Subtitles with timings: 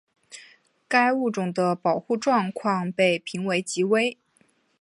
[0.87, 4.17] 该物种的保护状况被评为极危。